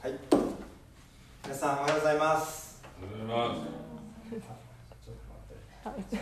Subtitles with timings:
[0.00, 0.12] はい。
[1.42, 2.80] 皆さんおはようございます。
[3.02, 3.60] おはようございます。
[4.30, 5.16] ちょっ
[5.82, 6.16] と待って。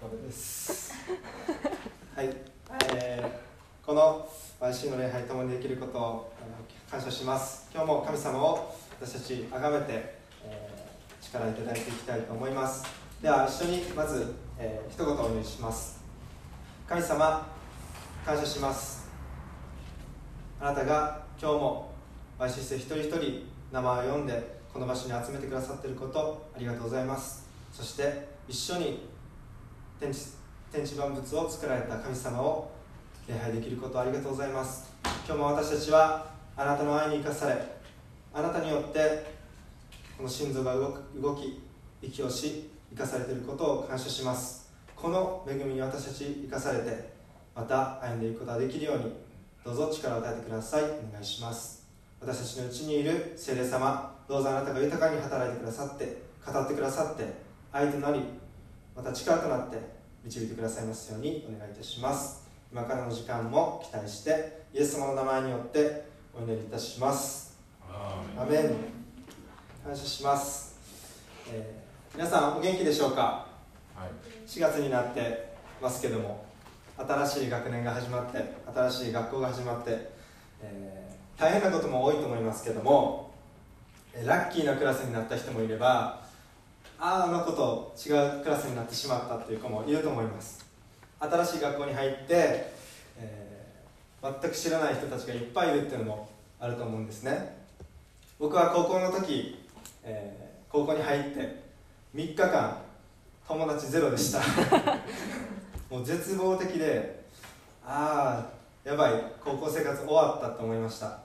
[0.00, 0.94] これです
[2.16, 2.30] はい、
[2.94, 4.26] えー、この
[4.58, 6.32] YC の礼拝ともにできることを
[6.90, 7.68] 感謝します。
[7.70, 10.14] 今日も神様を私たち崇めて、
[10.46, 12.86] えー、力をいただいていきたいと思います。
[13.20, 16.02] では一緒にまず、えー、一言お祈りします。
[16.88, 17.46] 神様
[18.24, 19.03] 感謝します
[20.64, 21.92] あなたが今日も
[22.38, 27.46] YC 生一人一人名前を読んでこの場所に集めてくださっていることありがとうございます。
[27.70, 29.06] そして一緒に
[30.00, 30.20] 天地
[30.72, 32.70] 天地万物を作られた神様を
[33.28, 34.90] 礼拝できることありがとうございます。
[35.26, 37.62] 今日も私たちはあなたの愛に生かされ
[38.32, 39.26] あなたによって
[40.16, 41.62] この心臓が動く動き
[42.00, 44.72] 息をし生かされていることを感謝します。
[44.96, 47.12] この恵みに私たち生かされて
[47.54, 49.24] また歩んでいくことができるように
[49.64, 50.82] どうぞ力を与えてください。
[50.82, 51.82] お願いします。
[52.20, 57.24] 私たちのうちにいる聖霊様どうぞあなたが豊かに働いてくださって語ってくださって
[57.72, 58.20] 愛となり
[58.94, 59.78] また力となって
[60.22, 62.46] 導いてくださいますようにお願いいたします。
[62.70, 67.58] 今からの時間も期待してイエス様の名前によってお祈りいたします。
[67.90, 68.74] アメン
[69.84, 70.76] 感謝します、
[71.50, 71.84] えー
[72.16, 73.46] 皆さんお元気でしょうか？
[73.96, 74.48] はい。
[74.48, 76.43] 4月になってますけども
[76.96, 80.10] 新しい学年が始まって新しい学校が始まって、
[80.62, 81.04] えー
[81.36, 83.32] 大変なことも多いと思いますけども
[84.24, 86.22] ラッキーなクラスになった人もいれば
[86.96, 90.64] あああの子と違うクラスになってしまったっていう子もいると思います。
[91.18, 92.72] 新しい学校に入って、
[93.18, 96.28] えー全く知らない人たちがいっぱいいるっていうのも
[96.60, 97.56] あると思うんですね。
[98.38, 99.58] 僕は高校の時、
[100.04, 101.62] えー高校に入って
[102.14, 102.78] 3日間
[103.48, 104.40] 友達ゼロでした。
[105.90, 107.24] もう絶望的で
[107.86, 108.46] あ
[108.84, 111.18] あやばい高校生活終わったと思いました。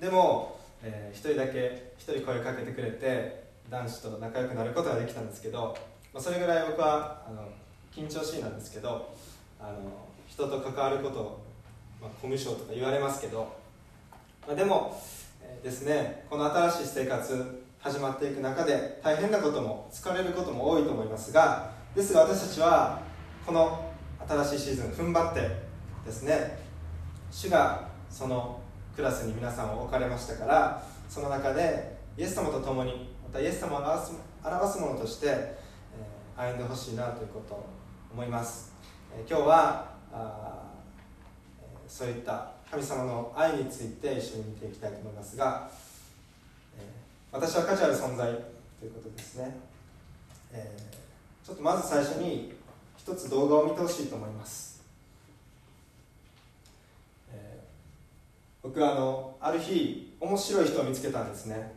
[0.00, 5.76] でも、えー人だけ一人声かけてくれて男子と仲良くなることができたんですけど、
[6.12, 7.48] まあ、それぐらい僕はあの
[7.94, 9.14] 緊張しいなんですけど
[9.60, 9.78] あの
[10.26, 11.42] 人と関わることを、
[12.00, 13.56] まあ、コミュ障とか言われますけど、
[14.46, 15.00] まあ、でも、
[15.40, 23.00] えーですねこの新しい生活始まっていく中で大変なことも疲れることも多いと思いますがですが私たちは
[23.46, 23.91] この
[24.32, 25.40] 新しいシーズン踏ん張って
[26.06, 26.58] ですね。
[27.30, 28.60] 主がその
[28.96, 34.12] クラスに皆さんを置かれましたからその中でイエス様と共にまたイエス様を表す
[34.44, 35.62] 表すものとして、えー
[36.34, 37.66] 歩んでほしいなということを
[38.10, 38.72] 思います、
[39.14, 40.62] えー今日はあ
[41.60, 45.70] えーそういった神様の愛について一緒に見ていきたいと思いますが、
[46.78, 46.84] えー
[47.34, 48.32] 私は価値ある存在
[48.80, 49.56] ということですね、
[50.52, 52.52] えーちょっとまず最初に
[53.04, 54.80] 一つ動画を見てほしいと思います、
[57.32, 57.62] えー
[58.62, 61.74] 僕はあのある日面白い人を見つけたんですね。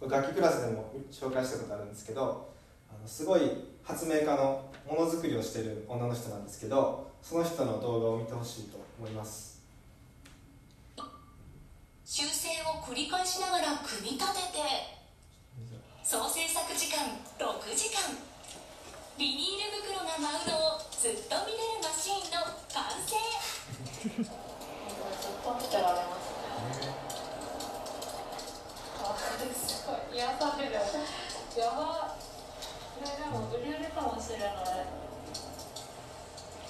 [0.00, 2.50] これ楽器クラスでも紹介したことあるんですけど
[2.90, 3.42] あのすごい
[3.84, 9.62] 発明家のものづくりをしている女の人なんですけどその人の動画を見てほしいと思います。
[12.04, 14.58] 修正を繰り返しながら組み立てて
[16.02, 18.33] 総制作時間6時間。
[19.16, 23.14] ビニール袋が舞うのをずっと見れるマシーンの完成。
[24.02, 26.90] ずっと見てられますね
[28.98, 30.18] あすごい。
[30.18, 30.82] 癒されるや
[31.70, 32.18] ば。
[32.98, 34.50] これでも売れるかもしれない。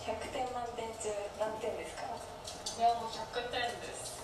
[0.05, 1.09] 100点満点中
[1.41, 2.13] 何点ですか？
[2.77, 4.21] いやもう100点です。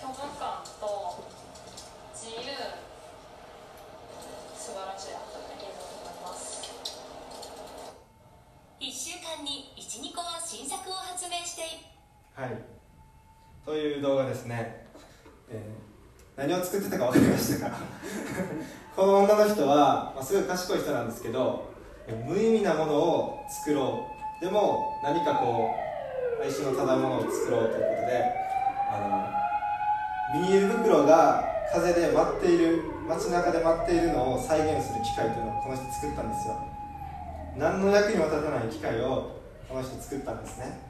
[0.00, 1.28] 虚無感と
[2.14, 2.40] 自由。
[4.56, 5.14] 素晴らしい。
[5.14, 6.59] アートができると思います
[8.80, 11.62] 1週間に12個は新作を発明して
[12.34, 12.50] はい。
[13.66, 14.86] という動画ですね、
[15.50, 15.90] えー
[16.36, 17.76] 何を作ってたか分かりましたか？
[18.96, 21.64] この女の人は、まあ、すごい賢い人なんですけど
[22.24, 24.06] 無意味なものを作ろ
[24.40, 24.44] う。
[24.44, 25.74] でも何かこ
[26.40, 28.32] う哀愁の漂うものを作ろうということで
[28.90, 31.44] あのビニール袋が
[31.74, 36.54] 風で舞っている街中で舞っているのを再現する機械というのをこの人作ったんですよ。
[37.56, 40.80] 何の役にも立たない機械をこの人作ったんですね。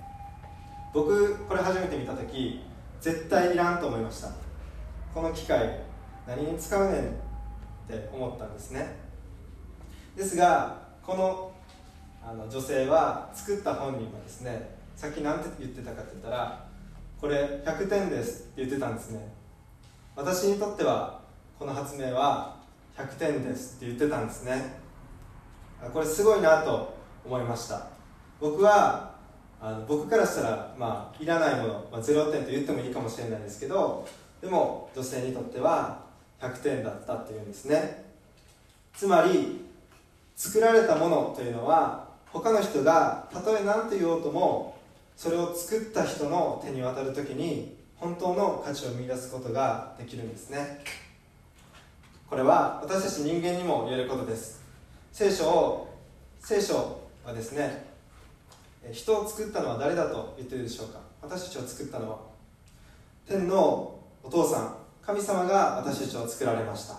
[0.93, 2.61] 僕これ初めて見た時
[3.01, 4.29] 絶対いらんと思いました。
[5.15, 5.81] この機械
[6.27, 7.05] 何に使うねんっ
[7.89, 8.97] て思ったんですね。
[10.17, 11.53] ですがこの
[12.23, 16.65] あの女性は作った本人はですねさっき何て言ってたかって言ったら
[17.21, 19.33] これ100点ですって言ってたんですね。
[20.17, 21.21] 私にとっては
[21.59, 22.57] この発明は
[22.97, 24.80] 100点ですって言ってたんですね。
[25.89, 26.95] これすごいなと
[27.25, 27.87] 思いました。
[28.41, 29.11] 僕は
[29.61, 34.09] あの僕からしたら、まあ、いらないもの、まあ、0点と言ってもいいかもしれないですけど
[34.41, 36.03] でも女性にとっては
[36.41, 38.05] 100点だったっていうんですね。
[38.95, 39.67] つまり
[40.35, 44.79] 作られたものというのは他の人がたとえ何と言おうとも
[45.17, 50.83] それを作った人の手に渡る時に本当の価値を見出すことができるんですね。
[52.29, 54.60] これは私たち人間にも言えることです。
[55.13, 55.99] 聖書を
[56.39, 57.87] 聖書はですね
[58.93, 61.01] 人を作ったのは誰だと言ってるでしょうか？
[61.21, 62.19] 私たちを作ったのは
[63.29, 66.97] 天のお父さん神様が私たちを作られました。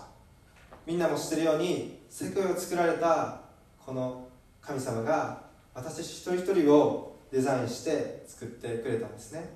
[0.86, 3.40] みんなも知ってるように世界を作られた
[3.84, 4.28] この
[4.60, 5.42] 神様が
[5.74, 9.48] 私たち一人一人をデザインして作ってくれたんですね。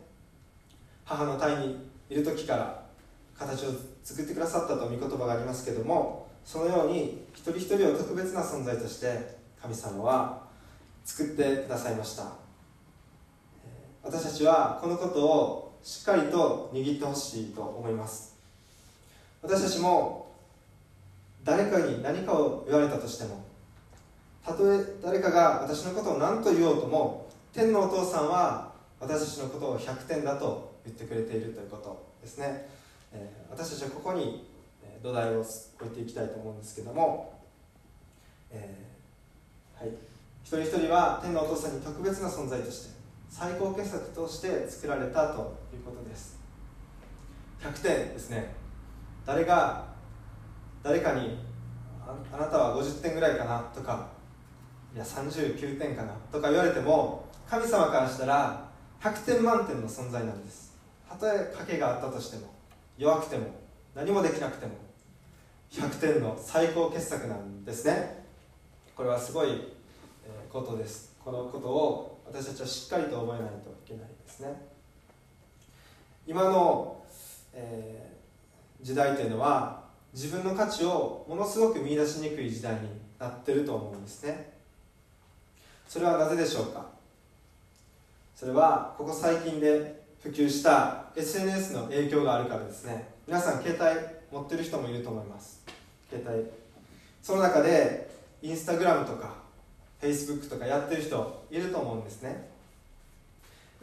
[1.04, 2.82] 母の胎にいる時から
[3.38, 3.70] 形を
[4.02, 10.44] 作ってくださったと御言葉がありますけどもそのように一人一人を特別な存在として神様は
[11.04, 12.32] 作ってくださいました。
[14.04, 18.36] 私たちはこのことをしっかりと握ってほしいと思います。
[19.42, 20.30] 私たちも
[21.42, 23.44] 誰かに何かを言われたとしても
[24.44, 32.68] たとえ誰かが私のことを何と言おうとも天のお父さんは私たちのことを100点だと言ってくれているということですね、
[33.12, 34.46] え、私たちはここに
[35.06, 35.46] 土台を置
[35.86, 37.32] いていきたいと思うんですけども、
[38.50, 39.94] えー、はい、
[40.42, 42.96] 一人一人は天のお父さんに特別な存在として
[43.30, 46.40] 最高傑作として作られたということです。
[47.62, 48.52] 100点ですね。
[49.24, 49.84] 誰が
[50.82, 51.38] 誰かに
[52.32, 54.08] あなたは50点ぐらいかなとか
[54.92, 58.68] いや39点かなとか言われても神様からしたら
[59.00, 60.76] 100点満点の存在なんです。
[61.08, 62.52] たとえ賭けがあったとしても
[62.98, 63.46] 弱くても
[63.94, 64.85] 何もできなくても
[65.70, 68.24] 100点の最高傑作なんですね。
[68.94, 69.74] これはすごい
[70.50, 71.14] ことです。
[71.22, 74.54] このことを私たちはしっかりと覚えないといけないですね。
[76.26, 77.04] 今の、
[77.52, 82.80] えー、時代というのは自分の価値をものすごく見出しにくい時代に
[83.18, 84.52] なってると思うんですね。
[85.88, 86.86] それはなぜでしょうか？
[88.34, 93.08] それはここ最近で普及した SNS の影響があるからですね。
[93.26, 95.62] 皆さん携帯持ってる人もいると思います。
[96.10, 96.46] 携帯。
[97.22, 98.10] その中で
[98.42, 99.34] インスタグラムとか
[100.00, 102.50] Facebook とかやってる人いると思うんですね。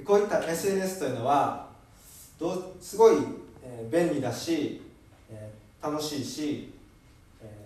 [0.05, 1.67] こういった SNS というのは
[2.39, 3.15] どうすごい、
[3.91, 4.81] 便利だし、
[5.81, 6.73] 楽しいし、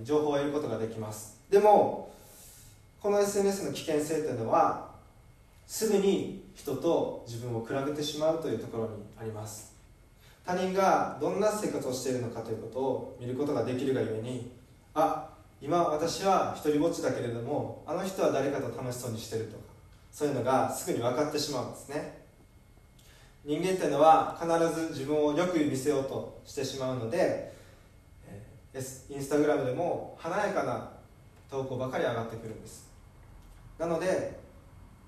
[0.03, 1.37] 情報を得ることができます。
[1.49, 2.13] でも
[3.01, 4.91] この SNS の危険性というのは
[5.65, 9.76] すぐに人と自分を比べてしまうというところにあります。
[10.47, 14.49] 他人がどんな生活をしているのかということを見ることができるがゆえに
[14.93, 15.27] あ
[15.61, 19.63] 今私は一人ぼっちだけれどもあの人は誰かと楽しそうにしてるとか
[20.09, 22.25] そういうのがすぐに分かってしまうんですね。
[23.43, 27.53] 人間っていうのは必ず自分をよく見せようとしてしまうので
[28.73, 30.91] インスタグラムでも華やかな
[31.49, 32.89] 投稿ばかり上がってくるんです。
[33.77, 34.39] なので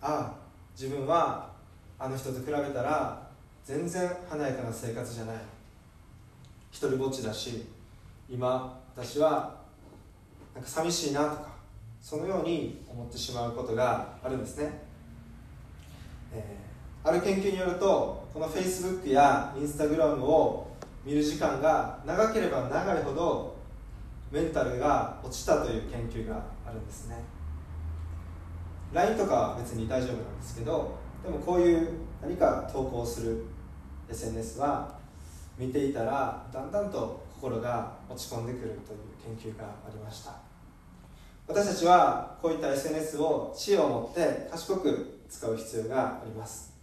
[0.01, 0.39] ああ
[0.77, 1.51] 自分は
[1.97, 3.28] あの人と比べたら
[3.69, 5.35] 全然華やかな生活じゃない。
[6.71, 7.67] 一人ぼっちだし
[8.27, 9.57] 今私は
[10.55, 11.49] なんか寂しいなとか
[12.01, 14.71] そのように思ってしまうことがあるんですね、
[16.33, 20.71] えー、ある研究によるとこの Facebook や Instagram を
[21.05, 23.55] 見る時間が長ければ長いほど
[24.31, 27.23] メンタルが落ちたという研究があるんですね。
[28.93, 31.89] LINE とかは別に大丈夫なんですけどでもこういう
[32.19, 33.45] 何か投稿する
[34.09, 34.97] SNS は
[35.57, 40.33] 見ていたらだんだんと心が落ち込んでくるという研究がありました。
[41.47, 46.73] 私たちはこういった SNS を知恵を持って賢く使う必要があります。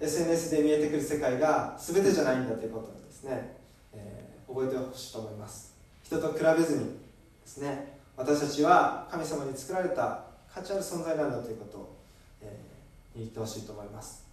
[0.00, 3.56] SNS で見えてくる世界が全てじゃないんだということをですね、
[3.92, 5.74] えー、覚えてほしいと思います。
[6.04, 6.92] 人と比べずにで
[7.44, 11.96] すね私たちは神様に作られた価値ある存在なんだということを、
[12.40, 14.24] えー、握ってほしいと思います。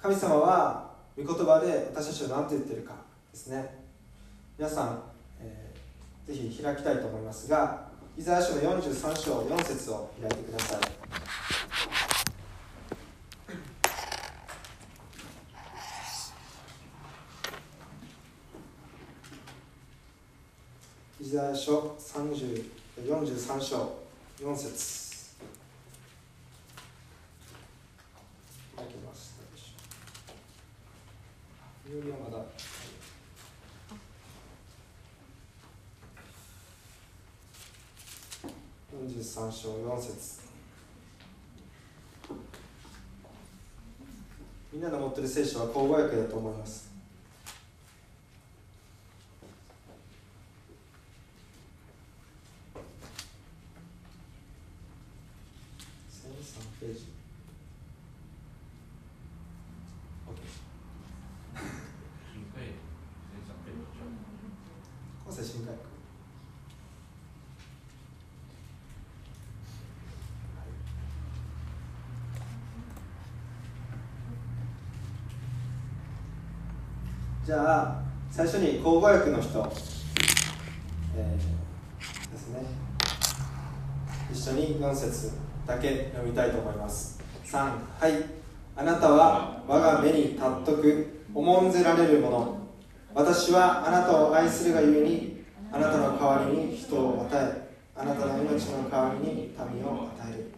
[0.00, 2.94] 神様は御言葉で私たちは何と言ってるか
[3.32, 3.80] ですね。
[4.58, 5.02] 皆さん、
[5.40, 10.80] えー、ぜひ開きたいと思いますがイザヤ書の43章4節を開いてください。
[21.22, 21.96] イザヤ書
[22.98, 23.98] 43章
[24.40, 25.36] 4節
[28.76, 32.10] 開けましたでしょう。
[32.10, 32.44] はまだ
[38.92, 40.40] 43章4節
[44.72, 46.90] みんなの持ってる聖書は口語訳だと思います
[56.10, 57.06] 1003ページ
[60.28, 60.36] OK
[62.32, 62.74] 新海
[63.26, 63.80] 生産ページ
[65.24, 65.90] 今世新海訳
[77.50, 79.58] じゃあ最初に口語訳の人、
[81.16, 82.62] えーですね。
[84.32, 85.32] 一緒に4節
[85.66, 87.20] だけ読みたいと思います。
[87.44, 88.12] 3はい。
[88.76, 92.58] あなたは我が目に尊く重んぜられるもの。
[93.16, 99.34] 私はあなたを愛するがゆえにあなたの代わりに人を与えあなたの命の代わりに
[99.74, 100.52] 民を与える、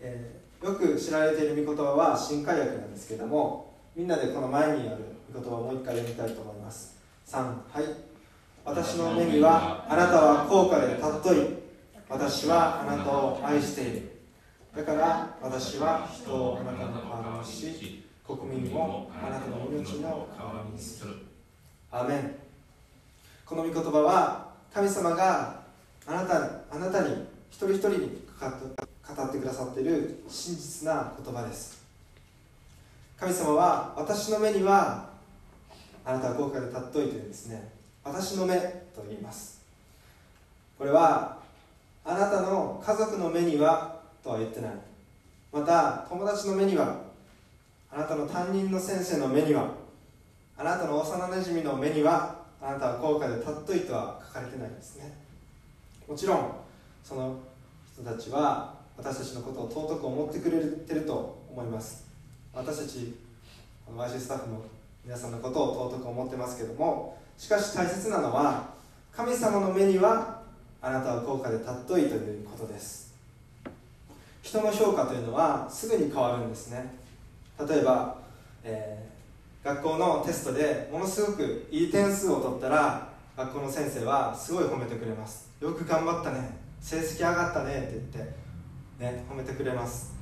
[0.00, 6.96] えーよく知られている御言葉は新海訳なんですけどもみんなでこの前にある御言葉をもう一回読みたいと思います。
[7.26, 7.84] 3はい。
[8.64, 11.62] 私の目にはあなたは高価で尊い。
[12.08, 14.12] 私はあなたを愛している。
[14.74, 21.14] だから私は人をあなたの代わりにし国民をあなたの命の代わりにする。
[21.90, 22.34] アーメン。
[23.44, 25.60] この御言葉は神様が
[26.06, 27.98] あなたあなたに一人一人に
[28.40, 28.46] 語
[29.24, 31.81] ってくださっている真実な言葉です。
[33.22, 35.08] 神様は私の目には
[36.04, 37.70] あなたは高価で尊いというですね
[38.02, 39.62] 私の目と言います。
[40.76, 41.38] これは
[42.04, 44.70] あなたの家族の目にはとは言ってない。
[45.52, 46.96] また友達の目には
[47.92, 49.68] あなたの担任の先生の目には
[50.58, 55.16] あなたの幼なじみの目にはあなたは高価で尊いとは書かれてないんですね。
[56.08, 56.50] もちろん
[57.04, 57.38] その
[57.94, 62.10] 人たちは私たちのことを尊く思ってくれてると思います。
[62.54, 63.14] 私たち
[63.90, 64.62] YC スタッフの
[65.04, 68.70] 皆さんのことを尊く思ってますけどもしかし大切なのは
[69.12, 70.42] 神様の目には
[70.80, 73.12] あなたは高価で尊いということです。
[74.42, 76.94] 人の評価というのはすぐに変わるんですね。
[77.68, 78.16] 例えば、
[78.64, 79.12] えー
[79.64, 85.48] 学校のテストでものすごくいい点数を取ったら学校の先生はすごい褒めてくれます。
[85.60, 86.58] よく頑張ったね。
[86.80, 88.34] 成績上がったねって言って
[88.98, 90.14] ね褒めてくれます。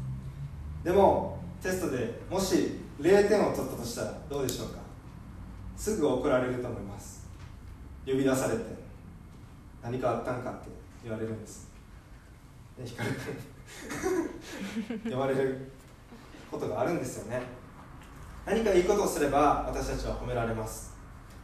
[0.84, 4.78] でもテストでもし0点を取ったとしたらどうでしょうか？
[5.76, 7.28] すぐ怒られると思います。
[8.06, 8.64] 呼び出されて
[9.82, 10.68] 何かあったんかって
[11.02, 11.68] 言われるんです。
[12.78, 15.70] で光君 呼ばれる
[16.50, 17.42] ことがあるんですよね。
[18.46, 20.94] 何かいいことをすれば私たちは褒められます。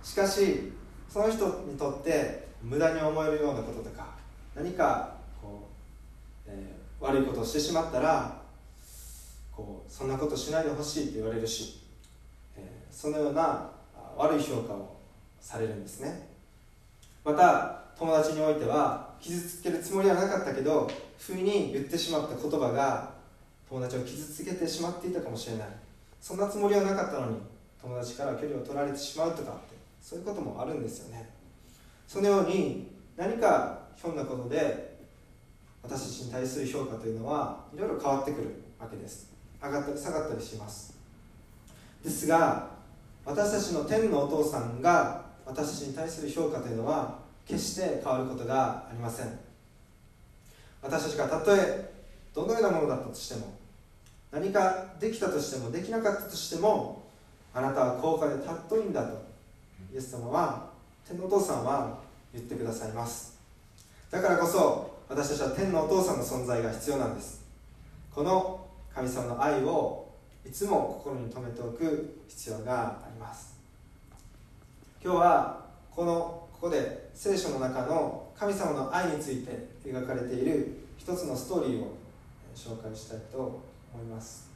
[0.03, 0.73] しかし
[1.09, 4.07] その人にとって無駄に思えるようなこととか
[4.55, 5.69] 何かこ
[6.47, 8.41] う、えー悪いことをしてしまったら
[9.57, 11.81] こうそんなことしないでほしいって言われるし、
[12.57, 13.71] えーそのような
[14.17, 14.97] 悪い評価を
[15.41, 16.29] されるんですね。
[17.25, 23.11] また友達においては傷つけるつもりはなかったけど不意に言ってしまった言葉が
[23.69, 25.69] 友達を傷つけてしまっていたかもしれない。
[26.21, 27.37] そんなつもりはなかったのに
[27.81, 31.29] 友達から距離を取られてしまうとかってそういうこともあるんですよね。
[32.07, 34.97] そのように何かひょんなことで
[35.83, 39.36] 私たちに対する評価というのはいろいろ変わってくるわけです。
[39.63, 40.95] 上がったり下がったりします。
[42.03, 42.69] ですが
[43.25, 49.39] 私たちの天のお父さんが私たちに対する評価というのは決して変わることがありません。
[50.83, 51.93] 私たちがたとえ
[52.33, 53.57] どのようなものだったとしても
[54.31, 57.03] 何かできたとしてもできなかったとしても
[57.55, 59.23] あなたは高価で尊いんだと
[59.93, 60.69] イエス様は
[61.09, 61.99] 天のお父さんは
[62.33, 63.39] 言ってくださいます。
[64.11, 67.41] だからこそ私たちは天のお父さんの存在が必要なんです。
[68.15, 68.66] この
[68.97, 70.09] 神様の愛を
[70.43, 73.61] いつも心に留めておく必要があります。
[75.05, 81.95] 今日はこのここで聖書の中の神様の愛について描かれている一つのストーリーを
[82.55, 83.38] 紹介したいと
[83.93, 84.49] 思います。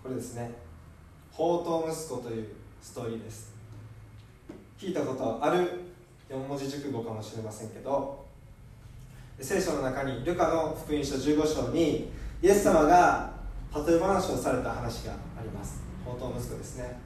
[0.00, 0.52] これですね
[1.36, 2.46] 「宝刀息子」という
[2.80, 3.52] ストーリーです。
[4.78, 5.68] 聞いたことある
[6.30, 8.27] 4文字熟語かもしれませんけど
[9.40, 12.10] 聖書の中にルカの福音書15章に
[12.42, 13.30] イエス様が
[13.86, 15.80] 例え話をされた話があります。
[16.04, 16.98] 宝刀息子ですね。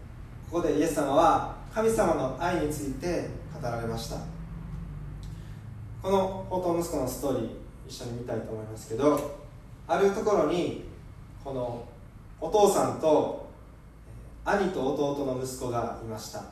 [0.50, 3.28] ここでイエス様は神様の愛について
[3.60, 4.16] 語られました。
[6.02, 7.50] この宝刀息子のストーリー
[7.86, 9.38] 一緒に見たいと思いますけど
[9.86, 10.84] あるところに
[11.44, 11.84] この
[12.40, 13.48] お父さんと
[14.44, 16.44] 兄と弟の息子がいました。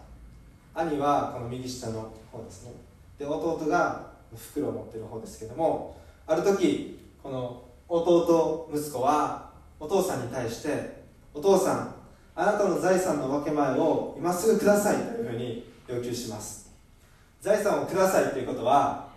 [0.75, 2.73] 兄はこの右下の方ですね。
[3.19, 5.97] で弟が袋を持ってる方ですけども
[6.27, 11.03] ある時この弟息子はお父さんに対して
[11.35, 11.95] お父さん
[12.35, 16.71] あなたの財産の分け前を今すぐくださいというふうに要求します。
[17.41, 19.09] 財産をくださいということは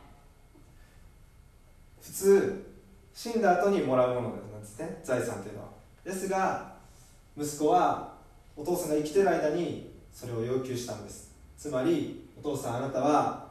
[2.01, 2.65] 普通
[3.13, 5.69] 死んだ後にもらうものなんですね財産というのは。
[6.03, 6.73] ですが
[7.37, 8.13] 息子は
[8.55, 11.31] お父さんが生きてる間にそれを要求したんです。
[11.57, 13.42] つまりお父さんあなたは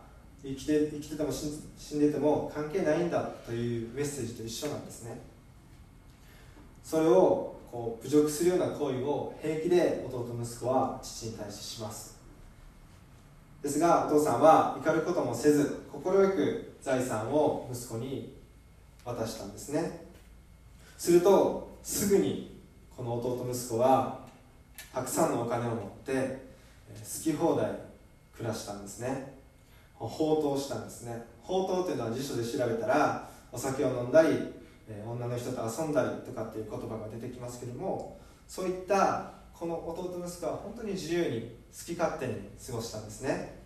[0.45, 5.21] 生きて生きてても死んでても関係ないんだというメッセージと一緒なんですね。
[6.83, 12.19] それをこう侮辱するような行為を平気で弟息子は父に対してします。
[13.63, 18.35] ですがお父さんは怒ることもせず快く財産を息子に
[19.05, 20.07] 渡したんですね。
[20.99, 22.61] するとすぐに
[22.97, 24.21] この弟息子は
[24.93, 26.43] たくさんのお金を持って
[26.89, 27.71] 好き放題
[28.37, 29.42] 暮らしたんですね。
[29.95, 31.27] 放蕩したんですね。
[31.43, 34.53] 放蕩というのは辞書で調べたらお酒を飲んだり
[35.07, 38.19] 女の人と遊んだりとかっていう言葉が出てきますけども
[38.49, 42.35] そういったこの弟息子は本当に自由に好き勝手に
[42.67, 43.61] 過ごしたんですね。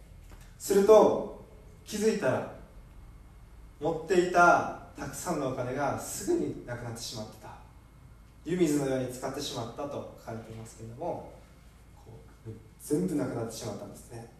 [0.59, 1.45] すると
[1.85, 2.53] 気づいたら
[3.81, 7.49] 持っていたたくさんのお金がすぐになくなってしまってた。
[8.45, 11.33] 湯水のように使ってしまったと書かれていますけれども
[12.81, 14.33] 全部なくなってしまったんですね。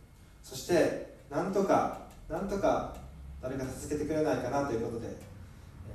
[0.43, 2.95] そしてなんとかなんとか
[3.41, 5.17] 誰か助けてくれないかなということで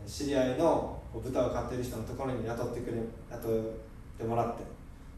[0.08, 2.98] 知り合いの豚を飼っている人のところに雇ってくれ
[3.30, 3.64] 雇っ
[4.18, 4.64] てもらって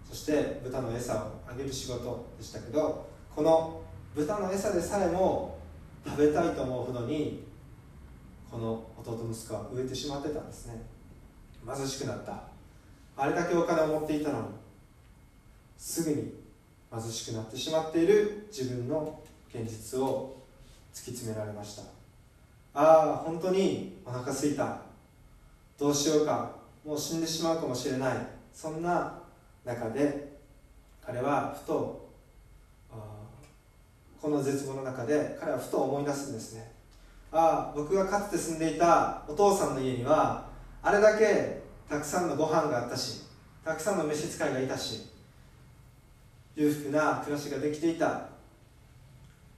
[0.09, 3.81] そして豚の餌をあげる仕事でしたけどこの
[4.15, 5.57] 豚の餌でさえも
[6.05, 7.43] 食べたいと思うほどに
[8.51, 10.79] この弟息子は植えてしまってたんですね。
[11.65, 12.43] 貧しくなった。
[13.15, 14.47] あれだけお金を持っていたのに
[15.77, 16.33] すぐに
[16.91, 19.19] 貧しくなってしまっている自分の
[19.53, 20.35] 現実を
[20.91, 21.83] 突き詰められました。
[22.73, 24.79] ああ本当にお腹すいた。
[25.77, 26.51] どうしようか。
[26.83, 28.17] もう死んでしまうかもしれない。
[28.51, 29.19] そんな
[29.63, 30.33] 中で
[31.05, 32.09] 彼はふと
[34.21, 36.71] この絶望の中で彼はふと思い出すんですね。
[37.31, 40.47] ああ僕がかつて住んでいたお父さんの家には
[40.81, 43.23] あれだけたくさんのご飯があったし
[43.65, 45.09] たくさんの召使いがいたし
[46.55, 48.32] 裕福な暮らしができていた。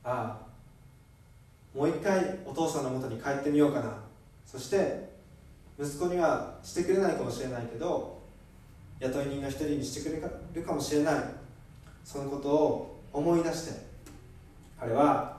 [0.06, 3.98] ああもう一回お父さんのもとに帰ってみようかな。
[4.46, 5.10] そして
[5.78, 8.22] 息子にはしてくれないかもしれないけど
[9.00, 10.22] 雇い人の一人にしてくれ
[10.54, 11.16] るかもしれない。
[12.04, 13.86] そのことを思い出して
[14.80, 15.38] 彼は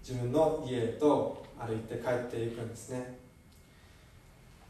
[0.00, 3.18] 自分の家へと歩いて帰っていくんですね。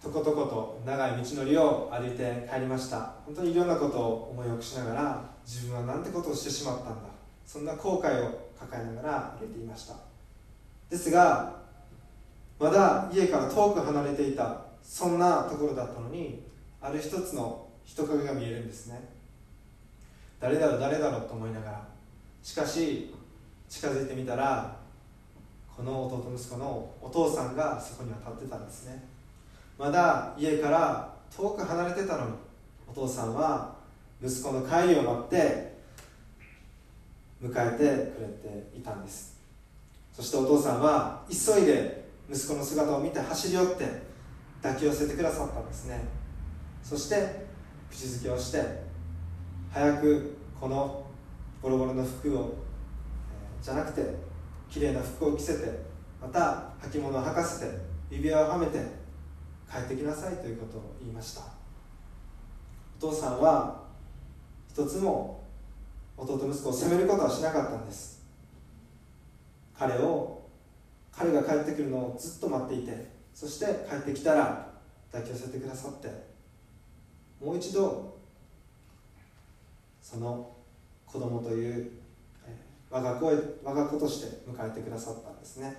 [0.02, 3.12] とことこと長い道のりを歩いて帰りました。
[3.24, 7.11] 本当にいろんなことを思い起こしながら自分は何てことをしてしまったんだ。
[7.46, 9.94] そんな後悔を抱えながら歩いていました。
[10.88, 11.60] ですが
[12.58, 16.42] まだ家から遠く離れていたそんなところだったのに
[16.80, 19.08] ある一つの人影が見えるんですね。
[20.40, 21.88] 誰だろう誰だろうと思いながら
[22.42, 23.14] しかし
[23.68, 24.76] 近づいてみたら
[25.76, 29.02] この弟息子のお父さんがそこには立ってたんですね。
[29.78, 32.32] まだ家から遠く離れてたのに
[32.86, 33.74] お父さんは
[34.22, 35.71] 息子の帰りを待って
[37.42, 39.40] 迎えてくれていたんです。
[40.12, 43.84] そしてお父さんは急いで息子の姿を見て走り寄って
[44.62, 46.00] 抱き寄せてくださったんですね。
[46.82, 47.46] そして
[47.90, 48.82] 口づけをして
[49.70, 51.04] 早くこの
[51.60, 54.02] ボロボロの服を、えー、じゃなくて
[54.70, 55.80] 綺麗な服を着せて
[56.20, 57.72] また履物を履かせて
[58.10, 58.78] 指輪をはめて
[59.70, 61.42] 帰ってきなさいということを言いました。
[62.98, 63.82] お父さんは
[64.68, 65.41] 一つも
[66.22, 68.22] 弟息子を責めることはしなかったんです。
[69.78, 70.42] 彼を
[71.10, 74.70] 彼が帰ってくるのをずっと待っていてそして帰ってきたら
[75.10, 76.08] 抱き寄せてくださって
[77.44, 78.16] もう一度
[80.00, 80.50] その
[81.06, 81.90] 子供という
[82.90, 83.26] 我が子
[83.64, 85.76] 我が子として迎えてくださったんですね、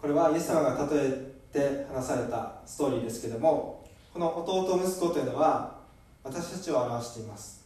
[0.00, 5.78] これはイエス様が例えて話されたストーリーですけどもこの弟息子というのは
[6.24, 7.59] 私たちを表しています。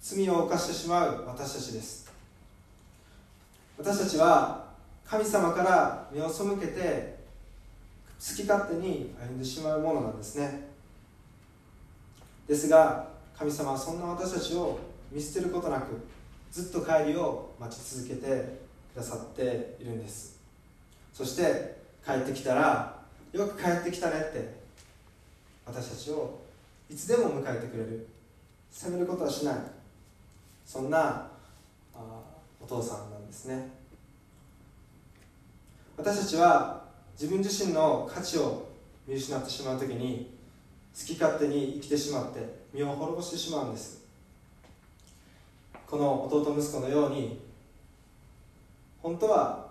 [0.00, 2.10] 罪を犯してしまう私たちです。
[3.76, 4.66] 私たちは
[5.04, 7.18] 神様から目を背けて
[8.18, 10.68] 好き勝手に歩んでしまうものなんですね。
[12.46, 14.78] ですが神様はそんな私たちを
[15.12, 16.00] 見捨てることなく
[16.50, 18.58] ずっと帰りを待ち続けて
[18.94, 20.38] くださっているんです。
[21.12, 22.98] そして帰ってきたら
[23.32, 24.54] よく帰ってきたねって
[25.66, 26.40] 私たちを
[26.90, 28.08] いつでも迎えてくれる。
[28.70, 29.77] 責めることはしない。
[30.68, 31.26] そんな
[31.94, 32.20] あ
[32.60, 33.70] お父さんなんですね。
[35.96, 36.84] 私たちは
[37.18, 38.68] 自分自身の価値を
[39.06, 40.30] 見失ってしまう時に
[40.94, 42.40] 好き勝手に生きてしまって
[42.74, 44.04] 身を滅ぼしてしまうんです。
[45.86, 47.40] この弟息子のように
[49.02, 49.70] 本当は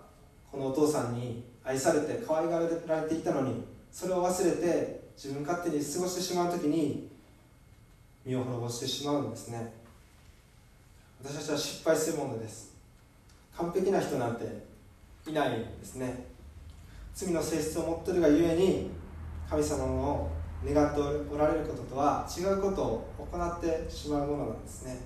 [0.50, 7.08] このお父さんに愛されて可愛がられていたのにそれを忘れて自分勝手に過ごしてしまう時に
[8.26, 9.77] 身を滅ぼしてしまうんですね。
[11.22, 12.76] 私たちは失敗するものです。
[13.56, 14.44] 完璧な人なんて
[15.26, 16.26] いないんですね。
[17.12, 18.90] 罪の性質を持ってるがゆえに
[19.50, 20.30] 神様の
[20.64, 25.00] 願っておられることとは違うことを行ってしまうものなんですね。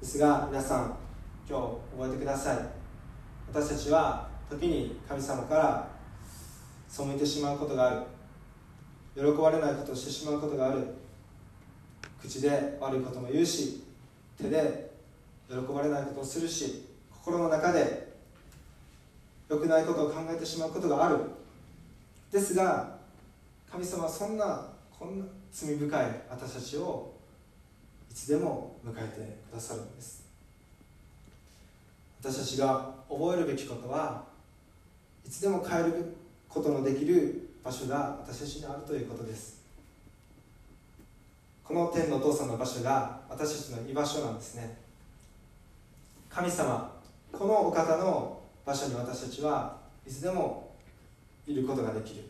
[0.00, 0.96] ですが皆さん
[1.48, 1.64] 今日
[1.96, 2.58] 覚えてください。
[3.48, 5.88] 私たちは時に神様から
[6.88, 8.02] 背いてしまうことがある。
[9.14, 11.01] 喜ばれないことをしてしまうことがある。
[12.22, 13.82] 口で悪いことも言うし
[14.40, 14.92] 手で
[15.48, 18.12] 喜ばれないことをするし心の中で
[19.48, 21.18] 良くないことを考えてしまうことがある。
[22.30, 22.96] ですが
[23.70, 27.12] 神様はそんなこんな罪深い私たちを
[28.10, 30.24] いつでも迎えてくださるんです。
[32.20, 34.24] 私たちが覚えるべきことは
[35.26, 36.14] いつでも変える
[36.48, 39.61] ことのできる場所が私たちにあるということです。
[41.72, 44.76] この天のお父さんの場所が私たちの居場所なんですね。
[46.28, 46.92] 神様
[47.32, 50.74] このお方の場所に私たちはいつでも
[51.46, 52.24] いることができる。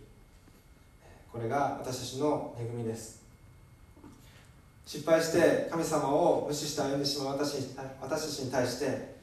[1.32, 3.20] これが私たちの恵みです。
[4.86, 9.16] 失敗して神様を無視して歩んでしまう私私たちに対して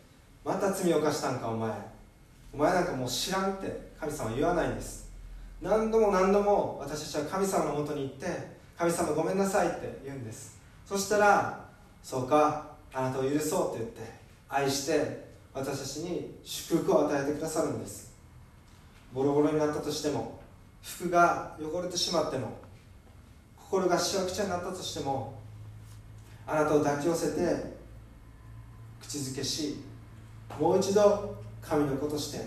[0.43, 1.71] また罪を犯したんかお前。
[2.53, 5.09] お前なんかもう知らんって神様は言わないんです。
[5.61, 10.57] 何度も何度も私たちは神様のもとに行って神様ごめんなさいって言うんです。
[10.85, 11.65] そしたら
[12.01, 14.13] そうかあなたを許そうって言って
[14.47, 18.13] 愛して私たちに祝福を与えてくださるんです。
[19.13, 20.39] ボロボロになったとしても
[20.81, 22.57] 服が汚れてしまっても
[23.57, 25.37] 心がしわくちゃになったとしても
[26.47, 27.77] あなたを抱き寄せて
[29.01, 29.83] 口づけし
[30.57, 32.45] もう一度神の子として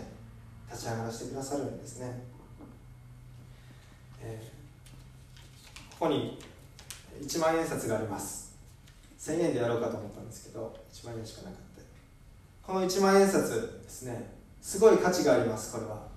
[0.70, 2.22] 立ち上がらせてくださるんですね、
[4.22, 4.61] えー、
[6.02, 6.36] ここに
[7.24, 8.58] 1万円札があります。
[9.20, 12.66] 1000円でやろうかと思ったんですけど1万円しかなかった。
[12.66, 16.08] この1万円札ですねすごい価値がありますこれは。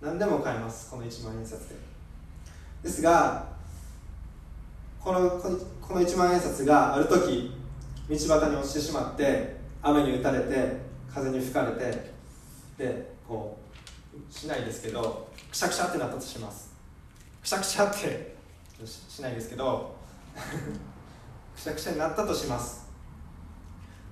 [0.00, 1.74] 何でも買えますこの1万円札で。
[2.84, 3.48] ですが
[5.00, 5.28] この
[5.82, 7.52] この1万円札がある時
[8.08, 10.76] 道端に落ちてしまって雨に打たれて
[11.12, 12.12] 風に吹かれて
[12.78, 13.58] でこ
[14.14, 16.70] うしないですけどくしゃくしゃってなったとします。
[17.42, 18.35] くしゃくしゃって
[18.84, 19.96] しないですけど
[21.54, 22.86] くしゃくしゃになったとします。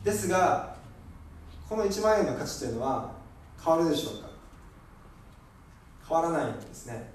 [0.02, 0.76] ですが
[1.68, 3.12] この1万円の価値というのは
[3.62, 4.28] 変わるでしょうか？
[6.08, 7.12] 変わらないんですね。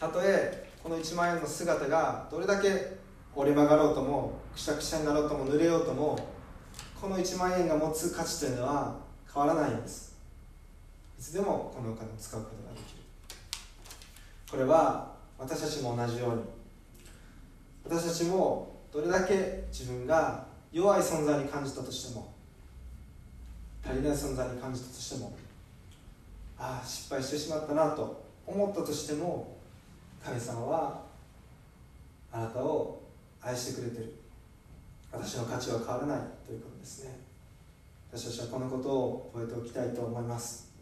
[0.00, 2.98] たとえこの1万円の姿がどれだけ
[3.34, 6.16] 折れ曲がろうともくしゃくしゃになろうとも濡れようとも
[7.00, 8.96] この1万円が持つ価値というのは
[9.32, 10.16] 変わらないんです。
[11.18, 13.02] いつでもこのお金を使うことができる。
[14.50, 15.13] これは
[15.44, 16.42] 私たちも同じように
[17.84, 22.32] 私たちもどれだけ自分が弱い存在に感じたとしても
[23.84, 25.36] 足りない存在に感じたとしても
[26.58, 29.54] ああ失敗してしまったなと思ったとしても
[30.24, 31.02] 神様は
[32.32, 33.02] あなたを
[33.42, 34.14] 愛してくれてる。
[35.12, 37.18] 私の価値は変わらないということですね。
[38.10, 40.72] 私たちはこのことを覚えておきたいと思います。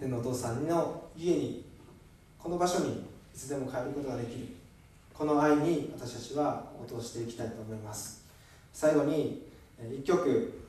[0.00, 1.64] 天のお父さんの家に
[2.36, 4.46] この場所にいつでも帰ることができる。
[5.12, 8.24] この愛に私たちは応答していきたいと思います。
[8.72, 9.42] 最後に
[9.80, 10.62] 1曲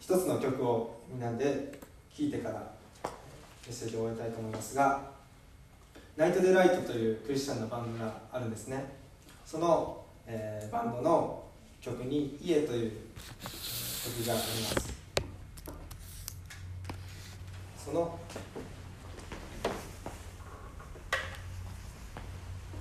[0.00, 1.78] 一つの曲をみんなで
[2.16, 2.70] 聴いてからメ
[3.70, 5.10] ッセージを終えたいと思いますが
[6.16, 8.96] ナイトデライトというクリスチャンのバンドがあるんですね。
[9.44, 11.44] その、えー、バンドの
[11.80, 12.92] 曲に「家」という
[13.40, 14.98] 曲があります。
[17.84, 18.18] その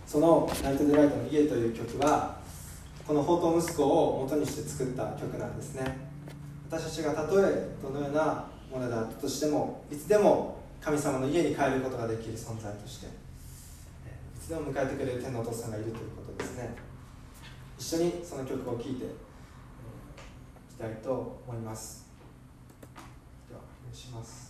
[0.08, 2.40] その「ナイト・デライトの家」という曲は
[3.06, 6.08] この宝刀息子を元にして作った曲なんですね。
[6.70, 13.10] 私たちがたとえどのようなものであったとしてもいつでも神様の家に帰ることができる存在としてい
[14.40, 16.76] つでも迎えてくれる天のお父さんがいるということですね。
[17.78, 18.96] 一緒にその曲を聴いてい
[20.70, 22.06] きたいと思います。
[23.50, 24.47] ではお願いします。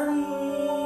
[0.00, 0.79] 何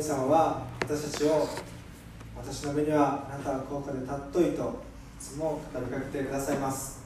[0.00, 1.46] 神様は私たちを
[2.34, 7.02] 私の目にはあなたは高価で尊いといつも語りかけてくださいます。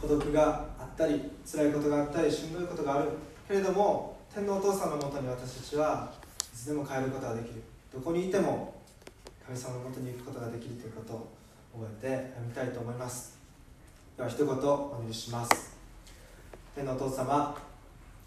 [0.00, 3.08] 孤独があったり辛いことがあったりしんどいことがある
[3.48, 6.12] けれども天皇お父さんのもとに私たちは
[6.54, 7.60] いつでも帰ることができる。
[7.92, 8.80] どこにいても
[9.44, 11.32] 神様のもとに行くことができるということを
[11.74, 13.36] 覚えてみたいと思います。
[14.16, 15.76] では一言お願いします。
[16.76, 17.56] 天のお父様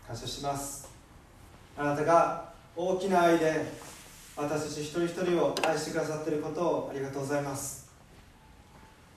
[0.05, 0.89] 感謝します。
[1.77, 3.71] あなたが大きな愛で
[4.35, 7.89] 私たち一人一人を愛してくださっていることをありがとうございます。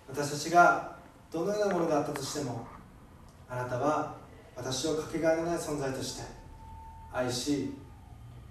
[0.09, 0.97] 私たちが
[1.33, 2.69] どのようなものであったとしても
[3.51, 4.15] あなたは
[4.55, 6.23] 私をかけがえのない存在として
[7.13, 7.75] 愛し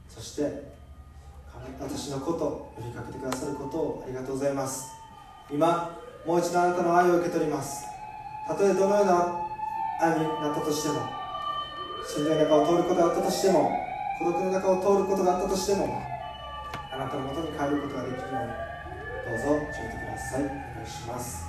[0.10, 0.76] そして
[1.80, 4.88] 私のことを呼びかけてくださることをありがとうございます。
[5.50, 7.86] 今もう一度あなたの愛を受け取ります。
[8.46, 9.40] たとえどのような
[10.02, 10.96] 愛になったとしても
[12.06, 13.87] しんどい中を通ることがあったとしても
[14.18, 16.02] 孤独の中を通ることがあったとしても
[16.92, 18.68] あなたのもとに帰ることができるように
[19.28, 20.44] どうぞ教えてください。
[20.44, 21.46] お願いします。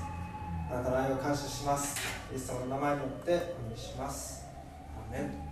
[0.71, 1.97] あなたの愛を感謝します。
[2.31, 4.45] イエス様の名前によってお願いします。
[5.11, 5.48] アメン。